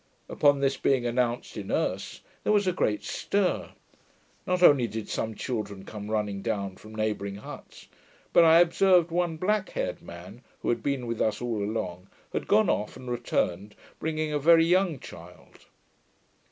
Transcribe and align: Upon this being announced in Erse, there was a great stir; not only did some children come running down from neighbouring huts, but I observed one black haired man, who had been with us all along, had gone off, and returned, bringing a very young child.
Upon 0.27 0.61
this 0.61 0.77
being 0.77 1.05
announced 1.05 1.55
in 1.57 1.69
Erse, 1.71 2.21
there 2.43 2.51
was 2.51 2.65
a 2.65 2.71
great 2.73 3.03
stir; 3.03 3.69
not 4.47 4.63
only 4.63 4.87
did 4.87 5.07
some 5.07 5.35
children 5.35 5.85
come 5.85 6.09
running 6.09 6.41
down 6.41 6.75
from 6.77 6.95
neighbouring 6.95 7.35
huts, 7.35 7.87
but 8.33 8.43
I 8.43 8.61
observed 8.61 9.11
one 9.11 9.37
black 9.37 9.69
haired 9.73 10.01
man, 10.01 10.41
who 10.63 10.69
had 10.69 10.81
been 10.81 11.05
with 11.05 11.21
us 11.21 11.39
all 11.39 11.61
along, 11.63 12.07
had 12.33 12.47
gone 12.47 12.67
off, 12.67 12.95
and 12.97 13.11
returned, 13.11 13.75
bringing 13.99 14.33
a 14.33 14.39
very 14.39 14.65
young 14.65 14.97
child. 14.97 15.67